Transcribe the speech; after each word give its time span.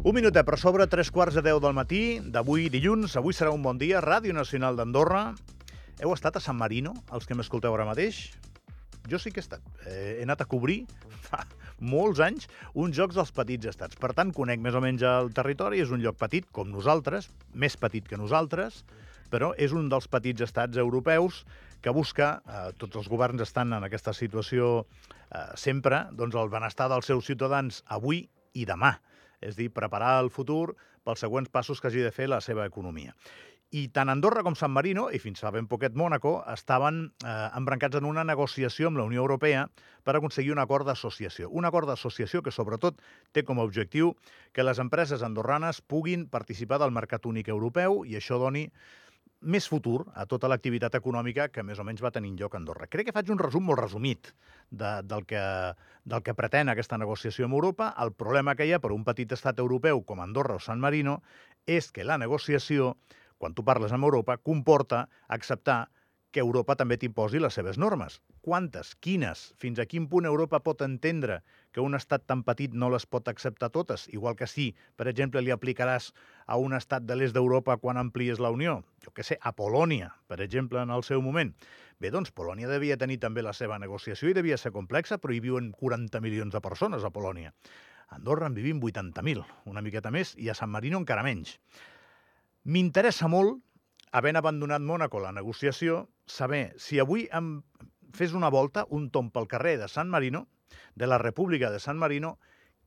Un 0.00 0.16
minutet 0.16 0.42
per 0.42 0.56
sobre, 0.58 0.88
tres 0.90 1.10
quarts 1.14 1.36
de 1.38 1.42
deu 1.44 1.60
del 1.62 1.74
matí 1.76 2.18
d'avui 2.34 2.70
dilluns. 2.72 3.12
Avui 3.20 3.30
serà 3.36 3.52
un 3.54 3.62
bon 3.62 3.78
dia. 3.78 4.00
Ràdio 4.02 4.32
Nacional 4.34 4.74
d'Andorra. 4.74 5.36
Heu 6.00 6.14
estat 6.16 6.34
a 6.34 6.42
San 6.42 6.56
Marino, 6.58 6.94
els 7.14 7.28
que 7.28 7.36
m'escolteu 7.38 7.76
ara 7.76 7.84
mateix? 7.86 8.32
Jo 9.12 9.20
sí 9.22 9.30
que 9.30 9.38
he 9.38 9.44
estat. 9.44 9.62
Eh, 9.84 10.16
he 10.18 10.24
anat 10.24 10.42
a 10.42 10.48
cobrir 10.50 10.80
fa 11.28 11.44
molts 11.78 12.18
anys 12.24 12.48
uns 12.74 12.96
jocs 12.96 13.14
dels 13.20 13.30
petits 13.36 13.70
estats. 13.70 13.94
Per 14.00 14.10
tant, 14.16 14.32
conec 14.34 14.58
més 14.64 14.74
o 14.74 14.82
menys 14.82 15.04
el 15.06 15.30
territori. 15.36 15.78
És 15.84 15.94
un 15.94 16.02
lloc 16.02 16.18
petit, 16.18 16.48
com 16.50 16.72
nosaltres, 16.72 17.30
més 17.54 17.78
petit 17.78 18.08
que 18.08 18.18
nosaltres, 18.18 18.82
però 19.30 19.52
és 19.54 19.70
un 19.76 19.86
dels 19.92 20.10
petits 20.10 20.42
estats 20.48 20.80
europeus 20.80 21.44
que 21.80 21.94
busca, 21.96 22.30
eh, 22.46 22.72
tots 22.78 23.00
els 23.00 23.08
governs 23.08 23.42
estan 23.46 23.72
en 23.76 23.86
aquesta 23.86 24.14
situació 24.16 24.72
eh, 24.84 25.46
sempre, 25.56 26.06
doncs 26.12 26.36
el 26.36 26.52
benestar 26.52 26.90
dels 26.92 27.08
seus 27.08 27.26
ciutadans 27.26 27.84
avui 27.88 28.26
i 28.54 28.66
demà 28.66 28.98
és 29.40 29.56
dir, 29.56 29.70
preparar 29.72 30.18
el 30.20 30.30
futur 30.30 30.74
pels 31.04 31.22
següents 31.24 31.48
passos 31.48 31.80
que 31.80 31.88
hagi 31.88 32.04
de 32.04 32.12
fer 32.12 32.28
la 32.28 32.42
seva 32.44 32.66
economia. 32.68 33.14
I 33.70 33.84
tant 33.94 34.10
Andorra 34.10 34.42
com 34.42 34.56
San 34.58 34.72
Marino, 34.74 35.04
i 35.14 35.20
fins 35.22 35.44
fa 35.44 35.52
ben 35.54 35.68
poquet 35.70 35.94
Mònaco, 35.94 36.40
estaven 36.50 37.04
eh, 37.22 37.34
embrancats 37.54 38.00
en 38.00 38.08
una 38.08 38.24
negociació 38.26 38.90
amb 38.90 38.98
la 38.98 39.04
Unió 39.06 39.22
Europea 39.22 39.68
per 40.02 40.16
aconseguir 40.18 40.50
un 40.50 40.58
acord 40.58 40.88
d'associació. 40.90 41.46
Un 41.54 41.68
acord 41.68 41.86
d'associació 41.86 42.42
que, 42.42 42.50
sobretot, 42.50 42.98
té 43.30 43.44
com 43.46 43.62
a 43.62 43.66
objectiu 43.68 44.16
que 44.52 44.66
les 44.66 44.82
empreses 44.82 45.22
andorranes 45.22 45.84
puguin 45.86 46.26
participar 46.26 46.80
del 46.82 46.90
mercat 46.90 47.30
únic 47.30 47.48
europeu 47.48 48.02
i 48.02 48.18
això 48.18 48.40
doni 48.42 48.66
més 49.40 49.66
futur 49.68 50.04
a 50.14 50.26
tota 50.28 50.48
l'activitat 50.52 50.94
econòmica 50.98 51.48
que 51.48 51.62
més 51.64 51.78
o 51.80 51.84
menys 51.84 52.02
va 52.04 52.12
tenir 52.12 52.34
lloc 52.36 52.54
a 52.54 52.58
Andorra. 52.60 52.88
Crec 52.92 53.08
que 53.08 53.14
faig 53.16 53.30
un 53.32 53.40
resum 53.40 53.64
molt 53.64 53.80
resumit 53.80 54.32
de, 54.70 55.00
del, 55.02 55.24
que, 55.24 55.40
del 56.04 56.22
que 56.22 56.34
pretén 56.36 56.68
aquesta 56.68 56.98
negociació 57.00 57.48
amb 57.48 57.56
Europa. 57.56 57.94
El 58.04 58.12
problema 58.12 58.54
que 58.54 58.66
hi 58.68 58.74
ha 58.74 58.82
per 58.82 58.92
un 58.92 59.04
petit 59.04 59.32
estat 59.32 59.58
europeu 59.58 60.04
com 60.04 60.20
Andorra 60.20 60.58
o 60.58 60.60
San 60.60 60.80
Marino 60.80 61.20
és 61.66 61.90
que 61.92 62.04
la 62.04 62.18
negociació, 62.20 62.96
quan 63.38 63.56
tu 63.56 63.64
parles 63.64 63.92
amb 63.96 64.04
Europa, 64.04 64.36
comporta 64.36 65.06
acceptar 65.28 65.86
que 66.30 66.40
Europa 66.40 66.76
també 66.78 66.96
t'imposi 67.00 67.40
les 67.42 67.56
seves 67.58 67.78
normes. 67.78 68.20
Quantes? 68.46 68.92
Quines? 69.02 69.42
Fins 69.58 69.80
a 69.82 69.86
quin 69.90 70.06
punt 70.10 70.28
Europa 70.28 70.60
pot 70.62 70.82
entendre 70.86 71.40
que 71.74 71.82
un 71.82 71.98
estat 71.98 72.26
tan 72.30 72.44
petit 72.46 72.74
no 72.74 72.90
les 72.92 73.06
pot 73.06 73.28
acceptar 73.28 73.70
totes? 73.74 74.06
Igual 74.14 74.36
que 74.38 74.46
si, 74.46 74.70
per 74.96 75.08
exemple, 75.10 75.42
li 75.42 75.50
aplicaràs 75.54 76.12
a 76.46 76.58
un 76.58 76.74
estat 76.78 77.06
de 77.06 77.16
l'est 77.18 77.34
d'Europa 77.34 77.76
quan 77.82 77.98
amplies 77.98 78.38
la 78.38 78.52
Unió. 78.54 78.80
Jo 79.02 79.14
què 79.14 79.26
sé, 79.26 79.38
a 79.42 79.52
Polònia, 79.56 80.12
per 80.30 80.40
exemple, 80.44 80.82
en 80.82 80.94
el 80.94 81.02
seu 81.06 81.22
moment. 81.22 81.52
Bé, 82.00 82.10
doncs 82.14 82.30
Polònia 82.32 82.70
devia 82.70 82.98
tenir 82.98 83.18
també 83.20 83.42
la 83.42 83.52
seva 83.52 83.78
negociació 83.82 84.30
i 84.30 84.36
devia 84.36 84.58
ser 84.58 84.72
complexa, 84.72 85.18
però 85.18 85.34
hi 85.34 85.42
viuen 85.42 85.72
40 85.72 86.22
milions 86.22 86.54
de 86.54 86.62
persones 86.62 87.04
a 87.04 87.10
Polònia. 87.10 87.50
A 88.10 88.18
Andorra 88.18 88.46
en 88.46 88.54
vivim 88.54 88.80
80.000, 88.80 89.42
una 89.70 89.82
miqueta 89.82 90.10
més, 90.10 90.34
i 90.38 90.48
a 90.50 90.54
San 90.54 90.70
Marino 90.70 90.98
encara 90.98 91.26
menys. 91.26 91.58
M'interessa 92.64 93.28
molt 93.30 93.60
havent 94.12 94.38
abandonat 94.40 94.82
Mònaco 94.82 95.20
la 95.22 95.30
negociació, 95.32 96.08
saber 96.30 96.72
si 96.78 97.00
avui 97.02 97.28
em 97.36 97.60
fes 98.16 98.34
una 98.34 98.50
volta, 98.50 98.86
un 98.90 99.10
tom 99.10 99.30
pel 99.30 99.48
carrer 99.50 99.76
de 99.78 99.88
San 99.88 100.10
Marino, 100.10 100.46
de 100.94 101.06
la 101.06 101.18
República 101.18 101.70
de 101.70 101.80
San 101.80 101.98
Marino, 101.98 102.38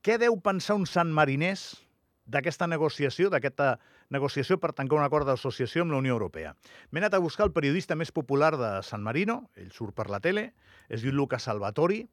què 0.04 0.18
deu 0.20 0.36
pensar 0.44 0.76
un 0.76 0.86
sant 0.90 1.12
marinès 1.16 1.84
d'aquesta 2.26 2.68
negociació, 2.68 3.30
d'aquesta 3.32 3.78
negociació 4.12 4.58
per 4.60 4.74
tancar 4.76 5.00
un 5.00 5.06
acord 5.06 5.28
d'associació 5.28 5.84
amb 5.84 5.96
la 5.96 6.00
Unió 6.00 6.16
Europea. 6.16 6.54
M'he 6.92 7.02
anat 7.04 7.18
a 7.18 7.24
buscar 7.24 7.48
el 7.48 7.56
periodista 7.56 7.96
més 8.00 8.12
popular 8.16 8.54
de 8.60 8.72
San 8.84 9.04
Marino, 9.04 9.50
ell 9.60 9.72
surt 9.76 9.96
per 9.96 10.10
la 10.12 10.22
tele, 10.24 10.52
es 10.90 11.04
diu 11.04 11.16
Luca 11.16 11.40
Salvatori, 11.40 12.04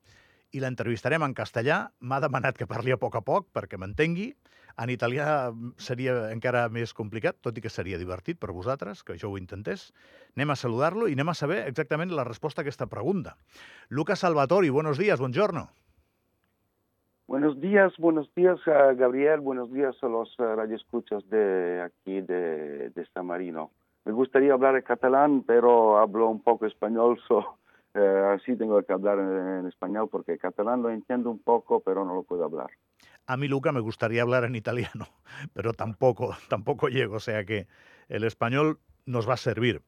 i 0.53 0.61
l'entrevistarem 0.63 1.23
en 1.27 1.35
castellà. 1.35 1.91
M'ha 2.01 2.21
demanat 2.23 2.59
que 2.59 2.69
parli 2.71 2.95
a 2.95 2.99
poc 3.01 3.19
a 3.19 3.25
poc 3.27 3.51
perquè 3.55 3.79
m'entengui. 3.79 4.31
En 4.81 4.91
italià 4.93 5.51
seria 5.83 6.31
encara 6.33 6.69
més 6.73 6.95
complicat, 6.97 7.37
tot 7.45 7.59
i 7.59 7.65
que 7.65 7.73
seria 7.73 7.99
divertit 7.99 8.39
per 8.41 8.55
vosaltres, 8.55 9.03
que 9.05 9.19
jo 9.21 9.33
ho 9.33 9.39
intentés. 9.39 9.91
Anem 10.37 10.55
a 10.55 10.57
saludar-lo 10.57 11.09
i 11.09 11.17
anem 11.19 11.33
a 11.33 11.37
saber 11.37 11.65
exactament 11.67 12.15
la 12.15 12.25
resposta 12.25 12.63
a 12.63 12.65
aquesta 12.65 12.87
pregunta. 12.87 13.37
Luca 13.89 14.17
Salvatori, 14.17 14.71
buenos 14.71 14.99
días, 14.99 15.21
buongiorno. 15.21 15.69
Buenos 17.27 17.61
días, 17.61 17.93
buenos 17.99 18.33
días, 18.35 18.59
uh, 18.67 18.97
Gabriel. 18.97 19.41
Buenos 19.41 19.71
días 19.73 19.95
a 20.03 20.09
los 20.09 20.37
uh, 20.41 20.57
radioescuchas 20.57 21.29
de 21.31 21.81
aquí 21.83 22.23
de, 22.23 22.91
de 22.91 23.07
San 23.15 23.27
Marino. 23.27 23.71
Me 24.05 24.13
gustaría 24.13 24.53
hablar 24.53 24.75
en 24.75 24.83
catalán, 24.83 25.45
pero 25.47 25.99
hablo 25.99 26.29
un 26.29 26.43
poco 26.43 26.67
español, 26.67 27.21
so, 27.29 27.59
uh, 27.95 28.35
así 28.35 28.57
tengo 28.57 28.83
que 28.83 28.93
hablar 28.93 29.19
en, 29.19 29.59
en, 29.61 29.67
español 29.67 30.09
porque 30.11 30.39
catalán 30.39 30.83
lo 30.83 30.91
entiendo 30.91 31.31
un 31.31 31.39
poco, 31.39 31.81
pero 31.81 32.05
no 32.05 32.15
lo 32.15 32.23
puedo 32.23 32.45
hablar. 32.45 32.71
A 33.27 33.37
mí, 33.37 33.49
Luca, 33.49 33.73
me 33.73 33.81
gustaría 33.81 34.23
hablar 34.23 34.45
en 34.45 34.57
italiano, 34.57 35.07
pero 35.53 35.73
tampoco, 35.73 36.37
tampoco 36.49 36.89
llego, 36.89 37.17
o 37.17 37.21
sea 37.21 37.45
que 37.45 37.67
el 38.09 38.25
español 38.25 38.81
nos 39.07 39.29
va 39.29 39.35
a 39.35 39.39
servir. 39.39 39.83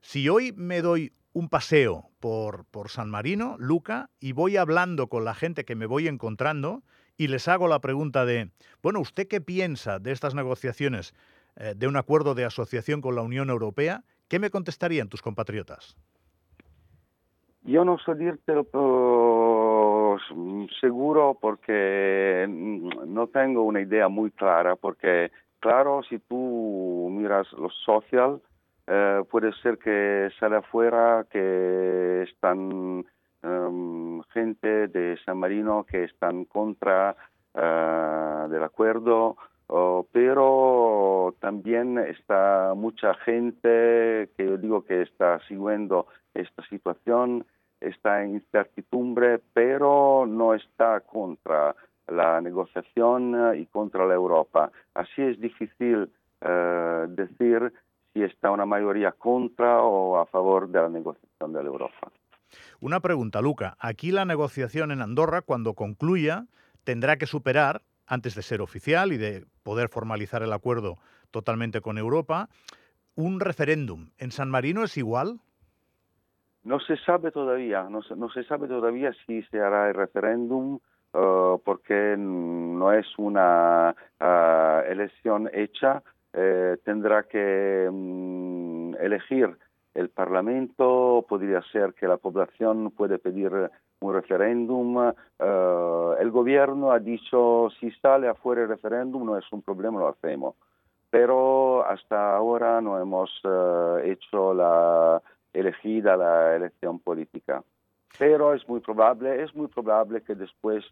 Si 0.00 0.28
hoy 0.28 0.52
me 0.52 0.82
doy 0.82 1.12
un 1.32 1.48
paseo 1.48 2.10
por, 2.18 2.64
por 2.66 2.88
San 2.88 3.10
Marino, 3.10 3.56
Luca, 3.58 4.10
y 4.18 4.32
voy 4.32 4.56
hablando 4.56 5.08
con 5.08 5.24
la 5.24 5.34
gente 5.34 5.64
que 5.64 5.76
me 5.76 5.86
voy 5.86 6.08
encontrando 6.08 6.82
y 7.16 7.28
les 7.28 7.48
hago 7.48 7.68
la 7.68 7.80
pregunta 7.80 8.24
de, 8.24 8.50
bueno, 8.82 9.00
¿usted 9.00 9.28
qué 9.28 9.40
piensa 9.40 9.98
de 9.98 10.12
estas 10.12 10.34
negociaciones 10.34 11.14
eh, 11.56 11.74
de 11.76 11.86
un 11.86 11.96
acuerdo 11.96 12.34
de 12.34 12.44
asociación 12.44 13.00
con 13.00 13.14
la 13.14 13.22
Unión 13.22 13.50
Europea? 13.50 14.04
¿Qué 14.28 14.38
me 14.38 14.50
contestarían 14.50 15.08
tus 15.08 15.22
compatriotas? 15.22 15.96
Yo 17.62 17.84
no 17.84 17.98
sé 17.98 18.14
decirte 18.14 18.54
uh, 18.72 20.16
seguro 20.80 21.36
porque 21.40 22.46
no 22.48 23.26
tengo 23.26 23.62
una 23.64 23.80
idea 23.82 24.08
muy 24.08 24.30
clara, 24.30 24.76
porque 24.76 25.30
claro, 25.60 26.02
si 26.08 26.18
tú 26.18 27.08
miras 27.10 27.52
los 27.52 27.74
social, 27.84 28.40
eh, 28.86 29.22
puede 29.30 29.52
ser 29.62 29.78
que 29.78 30.30
sale 30.40 30.56
afuera 30.56 31.26
que 31.30 32.22
están 32.22 33.04
um, 33.42 34.22
gente 34.32 34.88
de 34.88 35.18
San 35.24 35.38
Marino 35.38 35.84
que 35.84 36.04
están 36.04 36.44
contra 36.46 37.14
uh, 37.54 38.48
del 38.48 38.62
acuerdo, 38.64 39.36
uh, 39.70 40.04
pero 40.12 41.34
también 41.40 41.98
está 41.98 42.74
mucha 42.76 43.14
gente 43.14 44.28
que 44.36 44.44
yo 44.44 44.56
digo 44.56 44.84
que 44.84 45.02
está 45.02 45.40
siguiendo 45.46 46.06
esta 46.34 46.62
situación, 46.68 47.44
está 47.80 48.22
en 48.22 48.34
incertidumbre, 48.34 49.40
pero 49.52 50.26
no 50.26 50.54
está 50.54 51.00
contra 51.00 51.74
la 52.06 52.40
negociación 52.40 53.56
y 53.56 53.66
contra 53.66 54.06
la 54.06 54.14
Europa. 54.14 54.70
Así 54.94 55.22
es 55.22 55.40
difícil 55.40 56.10
decir 57.08 57.72
si 58.12 58.22
está 58.22 58.50
una 58.50 58.66
mayoría 58.66 59.12
contra 59.12 59.82
o 59.82 60.18
a 60.18 60.26
favor 60.26 60.68
de 60.68 60.80
la 60.80 60.88
negociación 60.88 61.52
de 61.52 61.62
la 61.62 61.68
Europa. 61.68 62.10
Una 62.80 63.00
pregunta, 63.00 63.40
Luca. 63.40 63.76
Aquí 63.78 64.10
la 64.10 64.24
negociación 64.24 64.90
en 64.90 65.02
Andorra, 65.02 65.42
cuando 65.42 65.74
concluya, 65.74 66.46
tendrá 66.84 67.16
que 67.16 67.26
superar, 67.26 67.82
antes 68.10 68.34
de 68.34 68.42
ser 68.42 68.60
oficial 68.60 69.12
y 69.12 69.16
de 69.16 69.46
poder 69.62 69.88
formalizar 69.88 70.42
el 70.42 70.52
acuerdo 70.52 70.98
totalmente 71.30 71.80
con 71.80 71.96
Europa, 71.96 72.48
un 73.14 73.38
referéndum. 73.40 74.10
¿En 74.18 74.32
San 74.32 74.50
Marino 74.50 74.82
es 74.82 74.98
igual? 74.98 75.38
No 76.64 76.80
se 76.80 76.96
sabe 76.98 77.30
todavía, 77.30 77.84
no 77.88 78.02
se, 78.02 78.44
sabe 78.44 78.66
todavía 78.66 79.12
si 79.24 79.42
se 79.44 79.60
hará 79.60 79.88
el 79.88 79.94
referéndum 79.94 80.80
uh, 81.14 81.58
porque 81.64 82.16
no 82.18 82.92
es 82.92 83.06
una 83.16 83.94
uh, 84.20 84.90
elección 84.90 85.48
hecha, 85.54 86.02
eh, 86.32 86.76
tendrá 86.84 87.22
que 87.24 87.86
um, 87.88 88.94
elegir 88.96 89.56
el 89.94 90.08
Parlamento, 90.10 91.24
podría 91.28 91.62
ser 91.72 91.94
que 91.94 92.06
la 92.06 92.16
población 92.16 92.90
puede 92.92 93.18
pedir 93.18 93.70
un 94.00 94.14
referéndum. 94.14 94.96
Uh, 94.96 96.12
el 96.18 96.30
gobierno 96.30 96.92
ha 96.92 96.98
dicho 96.98 97.68
si 97.78 97.90
sale 97.92 98.28
afuera 98.28 98.62
el 98.62 98.68
referéndum 98.68 99.24
no 99.24 99.36
es 99.36 99.44
un 99.52 99.62
problema, 99.62 99.98
lo 99.98 100.08
hacemos. 100.08 100.54
Pero 101.10 101.84
hasta 101.84 102.36
ahora 102.36 102.80
no 102.80 103.00
hemos 103.00 103.30
uh, 103.44 103.98
hecho 103.98 104.54
la 104.54 105.20
elegida 105.52 106.16
la 106.16 106.54
elección 106.54 107.00
política. 107.00 107.62
Pero 108.18 108.54
es 108.54 108.68
muy 108.68 108.80
probable, 108.80 109.42
es 109.42 109.54
muy 109.54 109.66
probable 109.66 110.22
que 110.22 110.34
después 110.34 110.84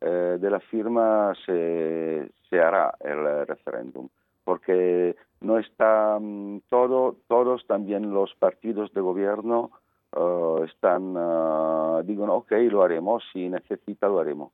eh, 0.00 0.38
de 0.40 0.50
la 0.50 0.60
firma 0.60 1.32
se 1.44 2.30
hará 2.52 2.94
el 3.00 3.46
referéndum 3.46 4.08
porque 4.50 5.14
no 5.40 5.58
está 5.58 6.16
um, 6.16 6.60
todo, 6.68 7.16
todos 7.28 7.66
también 7.66 8.12
los 8.12 8.34
partidos 8.38 8.92
de 8.92 9.00
gobierno 9.00 9.70
uh, 10.12 10.64
están, 10.64 11.16
uh, 11.16 12.02
digo, 12.04 12.24
ok, 12.32 12.52
lo 12.70 12.82
haremos, 12.82 13.22
si 13.32 13.48
necesita 13.48 14.08
lo 14.08 14.20
haremos. 14.20 14.52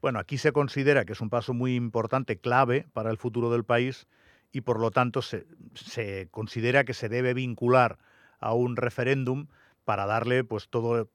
Bueno, 0.00 0.18
aquí 0.18 0.38
se 0.38 0.52
considera 0.52 1.04
que 1.04 1.12
es 1.12 1.20
un 1.20 1.30
paso 1.30 1.54
muy 1.54 1.74
importante, 1.74 2.38
clave 2.38 2.86
para 2.92 3.10
el 3.10 3.16
futuro 3.18 3.50
del 3.50 3.64
país 3.64 4.06
y 4.52 4.62
por 4.62 4.80
lo 4.80 4.90
tanto 4.90 5.22
se, 5.22 5.46
se 5.74 6.28
considera 6.30 6.84
que 6.84 6.94
se 6.94 7.08
debe 7.08 7.34
vincular 7.34 7.98
a 8.38 8.54
un 8.54 8.76
referéndum 8.76 9.46
para 9.84 10.06
darle 10.06 10.44
pues 10.44 10.68
todo 10.68 11.08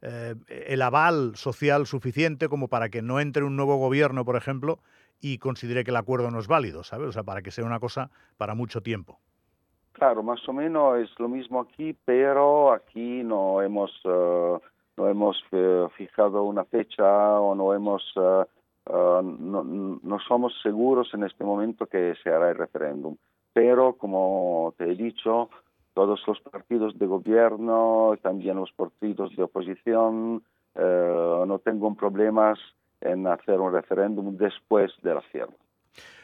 el 0.00 0.82
aval 0.82 1.32
social 1.34 1.86
suficiente 1.86 2.48
como 2.48 2.68
para 2.68 2.88
que 2.88 3.02
no 3.02 3.18
entre 3.18 3.42
un 3.42 3.56
nuevo 3.56 3.76
gobierno, 3.78 4.24
por 4.24 4.36
ejemplo, 4.36 4.78
y 5.20 5.38
considere 5.38 5.84
que 5.84 5.90
el 5.90 5.96
acuerdo 5.96 6.30
no 6.30 6.38
es 6.38 6.48
válido, 6.48 6.84
¿sabes? 6.84 7.08
O 7.08 7.12
sea, 7.12 7.22
para 7.22 7.42
que 7.42 7.50
sea 7.50 7.64
una 7.64 7.80
cosa 7.80 8.10
para 8.36 8.54
mucho 8.54 8.80
tiempo. 8.80 9.18
Claro, 9.92 10.22
más 10.22 10.48
o 10.48 10.52
menos 10.52 10.98
es 10.98 11.10
lo 11.18 11.28
mismo 11.28 11.60
aquí, 11.60 11.96
pero 12.04 12.72
aquí 12.72 13.24
no 13.24 13.60
hemos, 13.62 13.90
no 14.04 15.08
hemos 15.08 15.36
fijado 15.96 16.44
una 16.44 16.64
fecha 16.64 17.40
o 17.40 17.54
no 17.56 17.74
hemos 17.74 18.02
Ah, 18.90 19.20
no, 19.22 19.64
no, 19.64 20.18
somos 20.26 20.54
seguros 20.62 21.12
en 21.12 21.24
este 21.24 21.44
momento 21.44 21.86
que 21.86 22.14
se 22.22 22.30
hará 22.30 22.50
el 22.50 22.56
referéndum. 22.56 23.16
Pero, 23.52 23.94
como 23.94 24.74
te 24.78 24.84
he 24.84 24.94
dicho, 24.94 25.50
todos 25.92 26.20
los 26.26 26.40
partidos 26.40 26.98
de 26.98 27.06
gobierno, 27.06 28.14
también 28.22 28.56
los 28.56 28.72
partidos 28.72 29.36
de 29.36 29.42
oposición, 29.42 30.42
eh, 30.74 31.44
no 31.46 31.58
tengo 31.58 31.94
problemas 31.94 32.58
en 33.00 33.26
hacer 33.26 33.58
un 33.60 33.72
referéndum 33.72 34.36
después 34.36 34.92
de 35.02 35.14
la 35.14 35.22
cierre. 35.32 35.54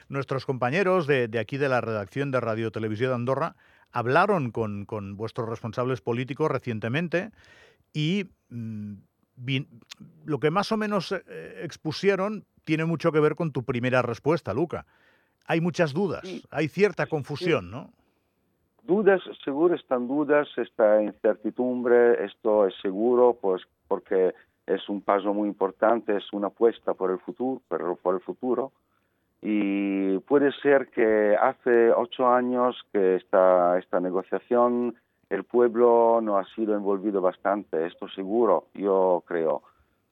Nuestros 0.09 0.45
compañeros 0.47 1.07
de, 1.07 1.29
de, 1.29 1.39
aquí 1.39 1.57
de 1.57 1.69
la 1.69 1.81
redacción 1.81 2.31
de 2.31 2.41
Radio 2.41 2.71
Televisión 2.71 3.11
de 3.11 3.15
Andorra 3.15 3.57
hablaron 3.93 4.51
con, 4.51 4.85
con 4.85 5.17
vuestros 5.17 5.49
responsables 5.49 6.01
políticos 6.01 6.51
recientemente 6.51 7.31
y 7.93 8.25
mm, 8.51 8.95
lo 10.25 10.41
que 10.41 10.51
más 10.51 10.73
o 10.73 10.77
menos 10.77 11.13
eh, 11.13 11.61
expusieron 11.63 12.45
tiene 12.65 12.85
mucho 12.85 13.13
que 13.13 13.21
ver 13.21 13.35
con 13.35 13.53
tu 13.53 13.63
primera 13.63 14.03
respuesta, 14.03 14.53
Luca. 14.53 14.87
Hay 15.47 15.61
muchas 15.61 15.93
dudas, 15.93 16.23
hay 16.51 16.69
cierta 16.69 17.07
confusión, 17.07 17.71
¿no? 17.71 17.91
Dudas, 18.83 19.23
seguro 19.45 19.75
están 19.75 20.09
dudas, 20.09 20.49
esta 20.57 21.03
incertidumbre, 21.03 22.25
esto 22.25 22.67
es 22.67 22.75
seguro, 22.83 23.39
pues 23.41 23.63
porque 23.89 24.35
es 24.67 24.89
un 24.89 25.03
paso 25.03 25.35
muy 25.35 25.49
importante, 25.49 26.17
es 26.17 26.33
una 26.33 26.49
apuesta 26.49 26.95
por 26.95 27.11
el 27.11 27.19
futuro, 27.19 27.61
por 27.69 28.15
el 28.15 28.21
futuro. 28.21 28.73
Y 29.43 30.19
puede 30.21 30.53
ser 30.63 30.89
que 30.89 31.37
hace 31.37 31.93
ocho 31.93 32.29
años 32.29 32.77
que 32.93 33.17
esta, 33.17 33.79
esta 33.79 34.01
negociación 34.01 34.95
el 35.29 35.45
pueblo 35.45 36.21
no 36.23 36.39
ha 36.39 36.45
sido 36.55 36.75
envolvido 36.75 37.21
bastante, 37.21 37.87
esto 37.87 38.09
seguro, 38.09 38.67
yo 38.75 39.23
creo 39.27 39.63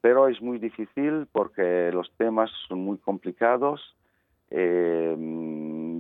pero 0.02 0.28
es 0.28 0.43
muy 0.43 0.58
difícil 0.58 1.26
porque 1.32 1.90
los 1.93 2.10
temas 2.19 2.50
son 2.69 2.81
muy 2.81 2.98
complicados. 2.98 3.81
Eh, 4.50 5.16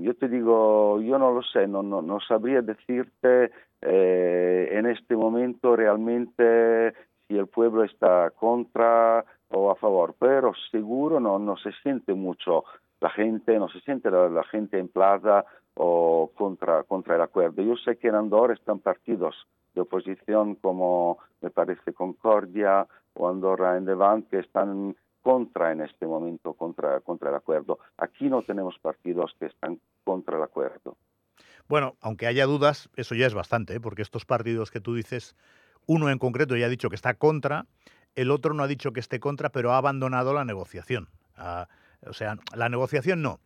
yo 0.02 0.14
te 0.16 0.28
digo, 0.28 1.00
yo 1.00 1.18
no 1.18 1.32
lo 1.32 1.42
sé, 1.42 1.66
no, 1.68 1.82
no, 1.82 2.20
sabría 2.20 2.60
decirte 2.60 3.52
eh, 3.80 4.68
en 4.72 4.86
este 4.86 5.16
momento 5.16 5.76
realmente 5.76 6.92
si 7.32 7.38
el 7.38 7.46
pueblo 7.46 7.82
está 7.84 8.30
contra 8.30 9.24
o 9.48 9.70
a 9.70 9.76
favor, 9.76 10.14
pero 10.18 10.52
seguro 10.70 11.18
no, 11.18 11.38
no 11.38 11.56
se 11.56 11.72
siente 11.82 12.12
mucho 12.12 12.64
la 13.00 13.10
gente, 13.10 13.58
no 13.58 13.68
se 13.68 13.80
siente 13.80 14.10
la, 14.10 14.44
gente 14.44 14.78
en 14.78 14.88
plaza 14.88 15.44
o 15.74 16.30
contra, 16.34 16.84
contra 16.84 17.16
el 17.16 17.22
acuerdo. 17.22 17.62
Yo 17.62 17.76
sé 17.76 17.96
que 17.96 18.08
en 18.08 18.16
Andorra 18.16 18.54
están 18.54 18.80
partidos 18.80 19.34
de 19.74 19.80
oposición 19.80 20.56
como 20.56 21.18
me 21.40 21.50
parece 21.50 21.94
Concordia, 21.94 22.86
o 23.14 23.28
Andorra 23.28 23.76
en 23.78 23.86
Levant 23.86 24.28
que 24.28 24.38
están 24.38 24.94
contra 25.22 25.72
en 25.72 25.80
este 25.80 26.06
momento 26.06 26.52
contra, 26.52 27.00
contra 27.00 27.30
el 27.30 27.36
acuerdo. 27.36 27.78
Aquí 27.96 28.28
no 28.28 28.42
tenemos 28.42 28.78
partidos 28.78 29.34
que 29.38 29.46
están 29.46 29.80
contra 30.04 30.36
el 30.36 30.42
acuerdo. 30.42 30.96
Bueno, 31.68 31.94
aunque 32.00 32.26
haya 32.26 32.44
dudas, 32.44 32.90
eso 32.96 33.14
ya 33.14 33.26
es 33.26 33.34
bastante, 33.34 33.76
¿eh? 33.76 33.80
porque 33.80 34.02
estos 34.02 34.26
partidos 34.26 34.70
que 34.70 34.80
tú 34.80 34.94
dices, 34.94 35.36
uno 35.86 36.10
en 36.10 36.18
concreto 36.18 36.56
ya 36.56 36.66
ha 36.66 36.70
dicho 36.70 36.88
que 36.88 36.96
está 36.96 37.14
contra, 37.14 37.66
el 38.14 38.30
otro 38.30 38.54
no 38.54 38.62
ha 38.62 38.68
dicho 38.68 38.92
que 38.92 39.00
esté 39.00 39.20
contra, 39.20 39.50
pero 39.50 39.72
ha 39.72 39.78
abandonado 39.78 40.34
la 40.34 40.44
negociación. 40.44 41.08
Ah, 41.36 41.68
o 42.06 42.12
sea, 42.12 42.36
la 42.54 42.68
negociación 42.68 43.22
no, 43.22 43.40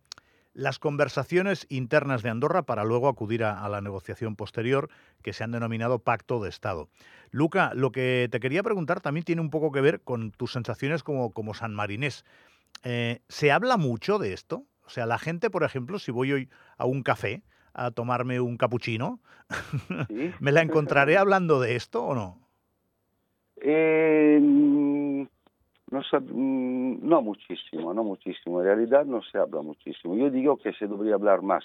las 0.57 0.79
conversaciones 0.79 1.67
internas 1.69 2.23
de 2.23 2.29
Andorra 2.29 2.63
para 2.63 2.83
luego 2.83 3.07
acudir 3.07 3.43
a, 3.43 3.69
la 3.69 3.79
negociación 3.79 4.35
posterior 4.35 4.89
que 5.21 5.31
se 5.31 5.43
han 5.43 5.51
denominado 5.51 5.99
Pacto 5.99 6.41
de 6.41 6.49
Estado. 6.49 6.89
Luca, 7.29 7.73
lo 7.75 7.91
que 7.91 8.27
te 8.31 8.39
quería 8.39 8.63
preguntar 8.63 8.99
también 8.99 9.23
tiene 9.23 9.41
un 9.41 9.51
poco 9.51 9.71
que 9.71 9.81
ver 9.81 10.01
con 10.01 10.31
tus 10.31 10.53
sensaciones 10.53 11.03
como, 11.03 11.31
como 11.31 11.53
sanmarinés. 11.53 12.25
Eh, 12.83 13.21
¿Se 13.29 13.51
habla 13.51 13.77
mucho 13.77 14.17
de 14.17 14.33
esto? 14.33 14.65
O 14.83 14.89
sea, 14.89 15.05
la 15.05 15.19
gente, 15.19 15.51
por 15.51 15.63
ejemplo, 15.63 15.99
si 15.99 16.09
voy 16.11 16.33
hoy 16.33 16.49
a 16.77 16.85
un 16.85 17.03
café 17.03 17.43
a 17.77 17.91
tomarme 17.91 18.41
un 18.41 18.57
capuchino, 18.57 19.19
¿me 20.41 20.51
la 20.51 20.61
encontraré 20.61 21.17
hablando 21.17 21.59
de 21.61 21.75
esto 21.75 22.03
o 22.03 22.15
no? 22.15 22.39
Eh, 23.61 24.39
no, 24.41 26.01
mm, 26.19 27.07
no 27.07 27.21
muchísimo, 27.21 27.93
no 27.93 28.03
muchísimo. 28.03 28.59
En 28.59 28.67
realidad 28.67 29.05
no 29.05 29.21
se 29.21 29.37
habla 29.37 29.61
muchísimo. 29.61 30.15
Yo 30.15 30.29
digo 30.29 30.57
que 30.57 30.73
se 30.73 30.87
debería 30.87 31.15
hablar 31.15 31.41
más, 31.41 31.63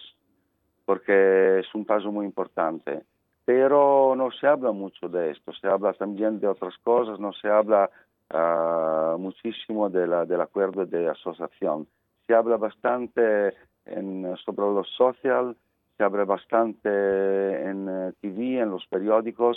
porque 0.84 1.60
es 1.60 1.74
un 1.74 1.84
paso 1.84 2.12
muy 2.12 2.26
importante. 2.26 3.02
Pero 3.44 4.14
no 4.16 4.30
se 4.30 4.46
habla 4.46 4.70
mucho 4.70 5.08
de 5.08 5.32
esto, 5.32 5.52
se 5.54 5.66
habla 5.66 5.92
también 5.94 6.38
de 6.38 6.46
otras 6.46 6.78
cosas, 6.78 7.18
no 7.18 7.32
se 7.32 7.48
habla 7.48 7.90
uh, 8.32 9.18
muchísimo 9.18 9.90
de 9.90 10.06
la, 10.06 10.24
del 10.24 10.40
acuerdo 10.40 10.86
de 10.86 11.08
asociación. 11.08 11.88
Se 12.26 12.34
habla 12.34 12.56
bastante 12.56 13.52
en, 13.84 14.36
sobre 14.44 14.64
lo 14.64 14.84
social, 14.84 15.56
se 16.02 16.06
habla 16.06 16.24
bastante 16.24 16.88
en 16.88 17.88
eh, 17.88 18.12
TV, 18.20 18.58
en 18.58 18.70
los 18.70 18.84
periódicos, 18.88 19.56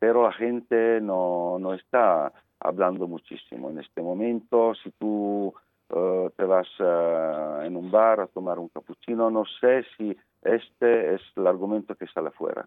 pero 0.00 0.24
la 0.24 0.32
gente 0.32 1.00
no, 1.00 1.56
no 1.60 1.72
está 1.72 2.32
hablando 2.58 3.06
muchísimo. 3.06 3.70
En 3.70 3.78
este 3.78 4.02
momento, 4.02 4.74
si 4.82 4.90
tú 4.98 5.54
uh, 5.90 6.30
te 6.36 6.42
vas 6.42 6.66
uh, 6.80 7.62
en 7.62 7.76
un 7.76 7.92
bar 7.92 8.18
a 8.18 8.26
tomar 8.26 8.58
un 8.58 8.70
cappuccino, 8.70 9.30
no 9.30 9.44
sé 9.60 9.84
si 9.96 10.16
este 10.42 11.14
es 11.14 11.20
el 11.36 11.46
argumento 11.46 11.94
que 11.94 12.08
sale 12.08 12.32
fuera. 12.32 12.66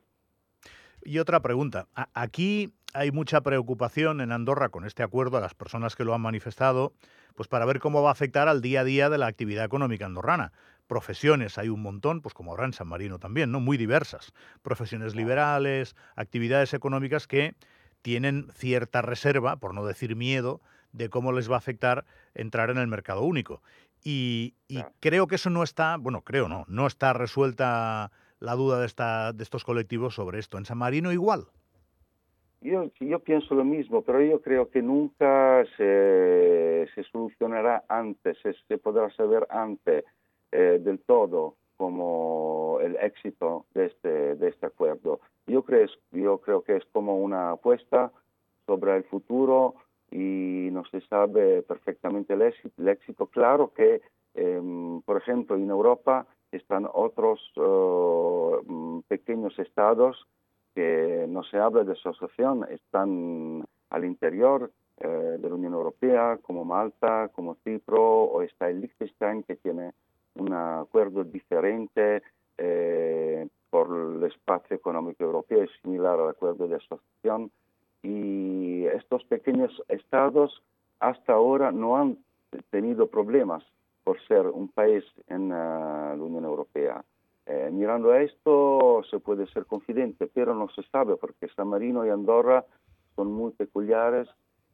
Y 1.04 1.20
otra 1.20 1.42
pregunta. 1.42 1.88
Aquí 2.14 2.74
hay 2.94 3.12
mucha 3.12 3.42
preocupación 3.42 4.22
en 4.22 4.32
Andorra 4.32 4.70
con 4.70 4.86
este 4.86 5.04
acuerdo 5.04 5.36
a 5.38 5.42
las 5.42 5.54
personas 5.54 5.98
que 5.98 6.06
lo 6.06 6.14
han 6.14 6.22
manifestado, 6.22 6.94
pues 7.36 7.50
para 7.50 7.66
ver 7.66 7.80
cómo 7.80 8.02
va 8.02 8.10
a 8.10 8.14
afectar 8.14 8.48
al 8.48 8.62
día 8.62 8.82
a 8.82 8.84
día 8.86 9.10
de 9.10 9.18
la 9.18 9.28
actividad 9.28 9.66
económica 9.66 10.06
andorrana. 10.06 10.54
Profesiones 10.88 11.58
hay 11.58 11.70
un 11.70 11.82
montón, 11.82 12.22
pues 12.22 12.34
como 12.34 12.52
habrá 12.52 12.66
en 12.66 12.74
San 12.74 12.88
Marino 12.88 13.20
también, 13.20 13.52
¿no? 13.52 13.60
Muy 13.60 13.78
diversas. 13.78 14.34
Profesiones 14.62 15.16
liberales, 15.16 15.96
actividades 16.16 16.74
económicas 16.74 17.28
que 17.28 17.56
tienen 18.02 18.48
cierta 18.54 19.02
reserva, 19.02 19.58
por 19.58 19.74
no 19.74 19.86
decir 19.86 20.16
miedo, 20.16 20.62
de 20.94 21.10
cómo 21.10 21.32
les 21.32 21.50
va 21.50 21.56
a 21.56 21.60
afectar 21.60 22.06
entrar 22.34 22.70
en 22.70 22.78
el 22.78 22.88
mercado 22.88 23.24
único. 23.24 23.62
Y, 24.04 24.54
creo 25.02 25.28
que 25.28 25.36
eso 25.36 25.50
no 25.50 25.64
está, 25.64 25.98
bueno, 25.98 26.22
creo 26.22 26.48
no, 26.48 26.64
no 26.70 26.88
está 26.88 27.12
resuelta 27.12 28.12
la 28.40 28.56
duda 28.56 28.80
de, 28.80 28.86
esta, 28.86 29.34
de 29.34 29.44
estos 29.44 29.64
colectivos 29.64 30.16
sobre 30.16 30.40
esto. 30.40 30.58
¿En 30.58 30.66
San 30.66 30.78
Marino 30.78 31.12
igual? 31.12 31.48
Yo, 32.62 32.90
yo 33.00 33.20
pienso 33.20 33.54
lo 33.54 33.64
mismo, 33.64 34.02
pero 34.02 34.22
yo 34.22 34.42
creo 34.42 34.70
que 34.70 34.82
nunca 34.82 35.64
se, 35.78 36.88
se 36.96 37.04
solucionará 37.12 37.84
antes, 37.88 38.38
se, 38.42 38.78
podrá 38.78 39.10
saber 39.12 39.46
antes 39.50 40.04
eh, 40.60 40.80
del 40.80 40.98
todo 40.98 41.54
como 41.78 42.80
el 42.82 42.96
éxito 42.96 43.68
de 43.76 43.86
este, 43.86 44.34
de 44.38 44.48
este 44.48 44.66
acuerdo. 44.66 45.20
Yo 45.46 45.62
creo, 45.62 45.88
yo 46.12 46.40
creo 46.40 46.64
que 46.64 46.78
es 46.78 46.86
como 46.92 47.18
una 47.18 47.52
apuesta 47.52 48.12
sobre 48.66 48.98
el 48.98 49.04
futuro 49.04 49.76
y 50.10 50.70
no 50.72 50.84
se 50.86 51.02
sabe 51.02 51.62
perfectamente 51.62 52.34
el 52.34 52.42
éxito. 52.88 53.28
Claro 53.28 53.72
que, 53.72 54.02
em, 54.34 55.00
por 55.04 55.18
ejemplo, 55.18 55.56
en 55.56 55.70
Europa 55.70 56.26
están 56.52 56.88
otros 56.92 57.40
oh, 57.58 58.60
mm, 58.66 59.02
pequeños 59.08 59.60
estados 59.60 60.26
que 60.74 61.28
no 61.30 61.44
se 61.44 61.58
habla 61.58 61.84
de 61.84 61.92
asociación, 61.94 62.66
están 62.72 63.64
al 63.92 64.06
interior 64.06 64.72
eh, 65.02 65.38
de 65.40 65.50
la 65.50 65.54
Unión 65.54 65.74
Europea, 65.74 66.40
como 66.42 66.66
Malta, 66.66 67.30
como 67.36 67.58
Cipro, 67.64 68.24
o 68.24 68.42
está 68.42 68.72
el 68.72 68.82
Liechtenstein, 68.82 69.44
que 69.44 69.56
tiene 69.56 69.94
un 70.40 70.54
acuerdo 70.54 71.24
diferente 71.24 72.22
eh, 72.58 73.48
por 73.70 73.88
el 73.90 74.24
espacio 74.24 74.76
económico 74.76 75.24
europeo, 75.24 75.66
similar 75.82 76.20
al 76.20 76.30
acuerdo 76.30 76.68
de 76.68 76.76
asociación. 76.76 77.52
Y 78.04 78.86
estos 78.86 79.24
pequeños 79.26 79.82
estados 79.90 80.64
hasta 81.00 81.34
ahora 81.34 81.72
no 81.72 81.98
han 81.98 82.18
tenido 82.70 83.08
problemas 83.08 83.64
por 84.04 84.20
ser 84.28 84.48
un 84.48 84.70
país 84.70 85.04
en 85.28 85.52
ah, 85.52 86.16
la 86.18 86.24
Unión 86.24 86.46
Europea. 86.46 87.04
Eh, 87.46 87.70
mirando 87.72 88.14
esto 88.14 89.04
se 89.10 89.20
puede 89.20 89.48
ser 89.48 89.66
confidente, 89.66 90.28
pero 90.34 90.54
no 90.54 90.70
se 90.70 90.84
sabe 90.84 91.16
porque 91.16 91.48
San 91.56 91.70
Marino 91.70 92.06
y 92.06 92.10
Andorra 92.10 92.66
son 93.16 93.32
muy 93.32 93.52
peculiares 93.52 94.28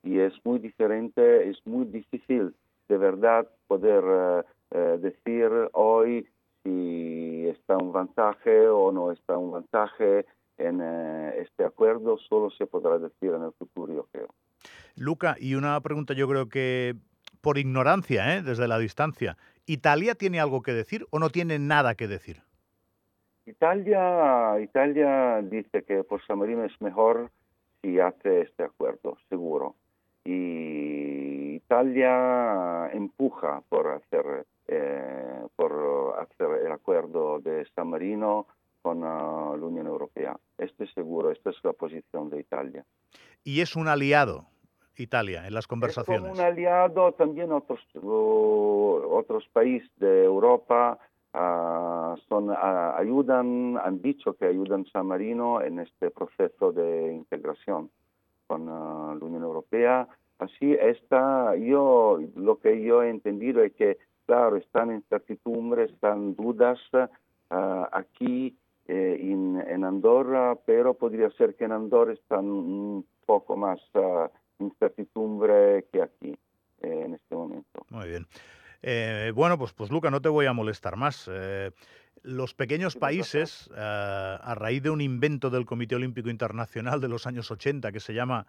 y 0.03 0.19
es 0.19 0.33
muy 0.43 0.59
diferente, 0.59 1.49
es 1.49 1.57
muy 1.65 1.85
difícil 1.85 2.53
de 2.89 2.97
verdad 2.97 3.47
poder 3.67 4.03
eh, 4.05 4.43
eh, 4.73 4.97
decir 4.99 5.49
hoy 5.73 6.27
si 6.63 7.47
está 7.47 7.77
un 7.77 7.91
vantaje 7.91 8.67
o 8.67 8.91
no 8.91 9.11
está 9.11 9.37
un 9.37 9.51
vantaje 9.51 10.25
en 10.57 10.81
eh, 10.81 11.41
este 11.41 11.63
acuerdo, 11.63 12.17
solo 12.17 12.49
se 12.51 12.65
podrá 12.65 12.97
decir 12.99 13.31
en 13.33 13.43
el 13.43 13.51
futuro, 13.53 13.93
yo 13.93 14.07
creo. 14.11 14.27
Luca, 14.95 15.35
y 15.39 15.55
una 15.55 15.79
pregunta 15.81 16.13
yo 16.13 16.27
creo 16.27 16.49
que 16.49 16.95
por 17.41 17.57
ignorancia, 17.57 18.37
¿eh? 18.37 18.41
desde 18.41 18.67
la 18.67 18.79
distancia. 18.79 19.37
¿Italia 19.65 20.15
tiene 20.15 20.39
algo 20.39 20.61
que 20.61 20.71
decir 20.71 21.05
o 21.09 21.19
no 21.19 21.29
tiene 21.29 21.59
nada 21.59 21.93
que 21.95 22.07
decir? 22.07 22.41
Italia, 23.45 24.59
Italia 24.61 25.41
dice 25.41 25.83
que 25.83 26.05
por 26.05 26.25
San 26.25 26.39
Marino 26.39 26.63
es 26.63 26.81
mejor 26.81 27.29
si 27.81 27.99
hace 27.99 28.41
este 28.41 28.63
acuerdo, 28.63 29.17
seguro. 29.29 29.75
Y 30.23 31.55
Italia 31.55 32.89
empuja 32.93 33.61
por 33.67 33.87
hacer, 33.89 34.45
eh, 34.67 35.45
por 35.57 36.15
hacer 36.19 36.65
el 36.65 36.71
acuerdo 36.71 37.39
de 37.39 37.65
San 37.75 37.89
Marino 38.03 38.47
con 38.81 38.97
uh, 38.97 39.55
la 39.57 39.65
Unión 39.65 39.87
Europea. 39.87 40.37
Estoy 40.57 40.87
seguro, 40.89 41.31
esta 41.31 41.51
es 41.51 41.57
la 41.63 41.71
posición 41.71 42.29
de 42.29 42.41
Italia. 42.41 42.85
Y 43.45 43.61
es 43.61 43.75
un 43.77 43.87
aliado, 43.87 44.45
Italia, 44.97 45.47
en 45.47 45.53
las 45.53 45.67
conversaciones. 45.67 46.23
Es 46.23 46.29
como 46.31 46.41
un 46.41 46.45
aliado 46.45 47.13
también 47.13 47.51
otros, 47.53 47.79
uh, 47.95 49.01
otros 49.09 49.47
países 49.53 49.89
de 49.97 50.25
Europa 50.25 50.99
uh, 51.33 52.17
son, 52.27 52.51
ayudan, 52.51 53.77
han 53.77 54.01
dicho 54.01 54.33
que 54.33 54.45
ayudan 54.47 54.85
San 54.87 55.07
Marino 55.07 55.61
en 55.61 55.79
este 55.79 56.11
proceso 56.11 56.73
de 56.73 57.13
integración 57.13 57.89
con 58.47 58.65
la 58.65 59.25
Unión 59.25 59.43
Europea. 59.43 60.07
Así 60.39 60.73
está, 60.73 61.55
yo, 61.55 62.19
lo 62.35 62.59
que 62.59 62.81
yo 62.81 63.01
he 63.01 63.09
entendido 63.09 63.63
es 63.63 63.71
que, 63.73 63.97
claro, 64.25 64.57
están 64.57 64.91
incertidumbres, 64.91 65.89
están 65.91 66.35
dudas 66.35 66.79
aquí 67.91 68.57
eh, 68.87 69.17
en, 69.21 69.63
en, 69.67 69.83
Andorra, 69.83 70.57
pero 70.65 70.93
podría 70.93 71.29
ser 71.31 71.55
que 71.55 71.65
en 71.65 71.71
Andorra 71.71 72.13
están 72.13 72.45
un 72.45 73.05
poco 73.25 73.55
más 73.55 73.79
uh, 73.93 74.27
incertidumbre 74.59 75.85
que 75.91 76.01
aquí 76.01 76.37
eh, 76.81 77.03
en 77.05 77.13
este 77.13 77.35
momento. 77.35 77.85
Muy 77.89 78.07
bien. 78.09 78.27
Eh, 78.83 79.31
bueno, 79.33 79.57
pues, 79.57 79.71
pues 79.71 79.89
Luca, 79.89 80.11
no 80.11 80.21
te 80.21 80.29
voy 80.29 80.45
a 80.45 80.53
molestar 80.53 80.97
más. 80.97 81.29
Eh, 81.31 81.71
los 82.21 82.53
pequeños 82.53 82.97
países, 82.97 83.69
eh, 83.73 83.79
a 83.79 84.55
raíz 84.55 84.83
de 84.83 84.89
un 84.89 84.99
invento 84.99 85.49
del 85.49 85.65
Comité 85.65 85.95
Olímpico 85.95 86.29
Internacional 86.29 86.99
de 86.99 87.07
los 87.07 87.25
años 87.25 87.49
80 87.49 87.91
que 87.91 87.99
se 87.99 88.13
llama 88.13 88.45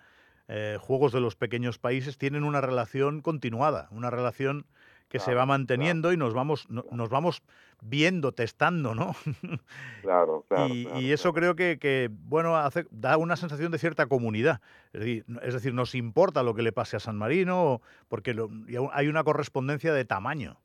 Juegos 0.78 1.12
de 1.12 1.22
los 1.22 1.36
Pequeños 1.36 1.78
Países, 1.78 2.18
tienen 2.18 2.44
una 2.44 2.60
relación 2.60 3.22
continuada, 3.22 3.88
una 3.92 4.10
relación 4.10 4.66
que 5.08 5.18
Claro, 5.18 5.30
se 5.32 5.34
va 5.36 5.46
manteniendo 5.46 6.08
claro. 6.08 6.14
y 6.14 6.16
nos 6.18 6.34
vamos, 6.34 6.68
no- 6.70 6.84
nos 6.90 7.08
vamos 7.08 7.42
viendo, 7.82 8.32
testando, 8.32 8.94
¿no? 8.94 9.14
Claro, 10.02 10.44
claro. 10.48 10.72
y, 10.74 11.12
eso 11.12 11.32
creo 11.32 11.54
que, 11.54 11.78
que, 11.78 12.10
bueno, 12.10 12.56
hace, 12.56 12.86
da 12.90 13.16
una 13.16 13.36
sensación 13.36 13.70
de 13.72 13.78
cierta 13.78 14.06
comunidad. 14.06 14.60
Es 14.92 15.00
decir, 15.00 15.24
es 15.42 15.54
decir, 15.54 15.72
nos 15.74 15.94
importa 15.94 16.42
lo 16.42 16.54
que 16.54 16.62
le 16.62 16.72
pase 16.72 16.96
a 16.96 17.00
San 17.00 17.16
Marino, 17.16 17.80
porque 18.08 18.34
lo- 18.34 18.50
hay 18.92 19.08
una 19.08 19.24
correspondencia 19.24 19.92
de 19.92 20.04
tamaño. 20.04 20.56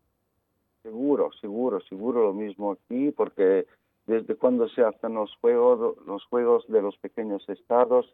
Seguro, 0.83 1.29
seguro, 1.39 1.79
seguro 1.81 2.23
lo 2.23 2.33
mismo 2.33 2.71
aquí, 2.71 3.11
porque 3.11 3.67
desde 4.07 4.35
cuando 4.35 4.67
se 4.69 4.81
hacen 4.81 5.13
los 5.13 5.35
juegos, 5.41 5.97
los 6.07 6.23
juegos 6.25 6.65
de 6.67 6.81
los 6.81 6.97
pequeños 6.97 7.47
estados, 7.49 8.11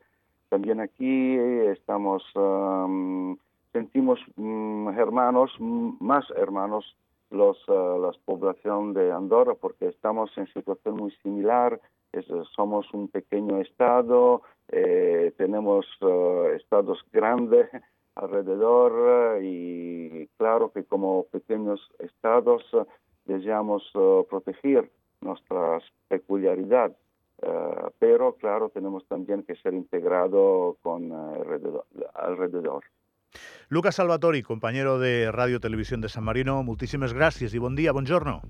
también 0.50 0.82
aquí 0.82 1.36
estamos, 1.72 2.24
um, 2.36 3.38
sentimos 3.76 4.20
um, 4.38 4.88
hermanos, 4.90 5.52
más 5.60 6.24
hermanos, 6.38 6.96
los, 7.30 7.58
uh, 7.68 8.00
la 8.00 8.12
población 8.24 8.94
de 8.94 9.12
Andorra, 9.12 9.56
porque 9.56 9.88
estamos 9.90 10.32
en 10.38 10.48
situación 10.54 10.96
muy 10.96 11.12
similar, 11.24 11.82
es, 12.14 12.26
somos 12.56 12.86
un 12.94 13.10
pequeño 13.10 13.60
estado, 13.60 14.44
eh, 14.70 15.34
tenemos 15.38 15.86
uh, 16.02 16.56
estados 16.56 17.00
grandes 17.12 17.68
alrededor 18.16 19.40
eh, 19.40 19.40
y 19.44 20.28
claro 20.38 20.72
que 20.72 20.86
como 20.86 21.26
pequeños 21.26 21.82
estados 22.00 22.64
eh, 22.72 22.86
deseamos 23.26 23.84
eh, 23.94 24.26
proteger 24.30 24.90
nuestras 25.20 25.84
peculiaridad, 26.08 26.96
eh, 27.42 27.90
pero 28.00 28.36
claro 28.36 28.70
tenemos 28.70 29.06
también 29.08 29.44
que 29.44 29.56
ser 29.58 29.74
integrado 29.74 30.78
con 30.82 31.12
eh, 31.12 31.16
alrededor. 31.42 31.86
alrededor. 32.14 32.84
Lucas 33.70 33.96
Salvatori, 33.96 34.44
compañero 34.44 35.00
de 35.00 35.32
Radio 35.32 35.60
Televisión 35.60 36.02
de 36.02 36.10
San 36.10 36.24
Marino, 36.24 36.62
moltíssimes 36.64 37.14
gràcies 37.14 37.54
i 37.54 37.60
bon 37.60 37.76
dia, 37.76 37.92
bon 37.92 38.06
giorno. 38.06 38.42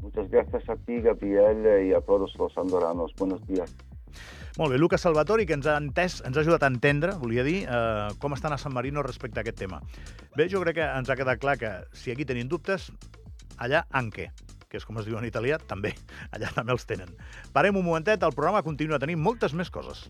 Muchas 0.00 0.30
gracias 0.30 0.68
a 0.68 0.76
ti, 0.76 1.00
Gabriel, 1.00 1.88
y 1.88 1.92
a 1.92 2.00
todos 2.00 2.32
los 2.38 2.56
andoranos. 2.56 3.12
Buenos 3.18 3.44
días. 3.46 3.74
Molt 4.56 4.72
bé, 4.72 4.78
Lucas 4.78 5.02
Salvatori, 5.02 5.44
que 5.44 5.52
ens 5.52 5.66
ha 5.68 5.74
entès, 5.76 6.22
ens 6.24 6.36
ha 6.38 6.40
ajudat 6.40 6.62
a 6.64 6.70
entendre, 6.72 7.12
volia 7.20 7.42
dir, 7.44 7.66
eh, 7.68 8.08
com 8.22 8.32
estan 8.32 8.54
a 8.54 8.58
San 8.58 8.72
Marino 8.72 9.02
respecte 9.04 9.40
a 9.40 9.42
aquest 9.42 9.58
tema. 9.58 9.82
Bé, 10.36 10.48
jo 10.48 10.62
crec 10.62 10.78
que 10.78 10.86
ens 10.86 11.10
ha 11.10 11.16
quedat 11.16 11.42
clar 11.42 11.58
que 11.60 11.72
si 11.92 12.10
aquí 12.10 12.24
tenim 12.24 12.48
dubtes, 12.48 12.88
allà 13.58 13.84
anche, 13.90 14.30
que 14.70 14.80
és 14.80 14.86
com 14.86 14.96
es 14.96 15.04
diu 15.04 15.18
en 15.18 15.28
italià, 15.28 15.58
també. 15.60 15.92
Allà 16.32 16.48
també 16.56 16.72
els 16.72 16.86
tenen. 16.88 17.12
Parem 17.52 17.76
un 17.76 17.84
momentet, 17.84 18.24
el 18.24 18.32
programa 18.32 18.64
continua 18.64 18.98
tenint 19.02 19.20
moltes 19.20 19.52
més 19.52 19.68
coses. 19.70 20.06